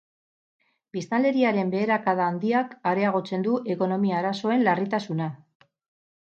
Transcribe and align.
Biztanleriaren 0.95 1.73
beherakada 1.75 2.25
handiak 2.29 2.73
areagotzen 2.93 3.45
du 3.49 3.55
ekonomia 3.75 4.17
arazoen 4.23 4.65
larritasuna. 4.71 5.31